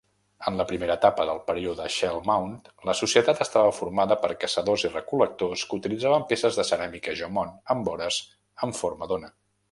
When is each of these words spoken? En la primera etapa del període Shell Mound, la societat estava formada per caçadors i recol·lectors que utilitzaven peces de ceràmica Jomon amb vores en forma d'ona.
En 0.49 0.55
la 0.59 0.63
primera 0.69 0.93
etapa 0.99 1.25
del 1.29 1.39
període 1.49 1.83
Shell 1.95 2.15
Mound, 2.29 2.71
la 2.89 2.95
societat 3.01 3.43
estava 3.45 3.73
formada 3.79 4.17
per 4.23 4.31
caçadors 4.43 4.85
i 4.89 4.93
recol·lectors 4.93 5.65
que 5.73 5.77
utilitzaven 5.81 6.25
peces 6.31 6.57
de 6.61 6.65
ceràmica 6.71 7.15
Jomon 7.21 7.53
amb 7.75 7.91
vores 7.91 8.19
en 8.69 8.75
forma 8.79 9.09
d'ona. 9.13 9.31